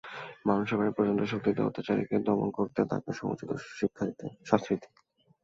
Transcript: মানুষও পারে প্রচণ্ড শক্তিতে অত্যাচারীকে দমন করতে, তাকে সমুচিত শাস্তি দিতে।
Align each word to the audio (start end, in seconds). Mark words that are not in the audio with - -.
মানুষও 0.47 0.77
পারে 0.79 0.91
প্রচণ্ড 0.91 1.21
শক্তিতে 1.31 1.61
অত্যাচারীকে 1.63 2.15
দমন 2.27 2.49
করতে, 2.57 2.79
তাকে 2.91 3.09
সমুচিত 3.19 3.49
শাস্তি 3.79 4.71
দিতে। 4.73 4.87